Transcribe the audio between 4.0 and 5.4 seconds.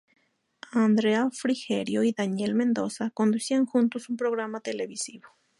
un programa televisivo.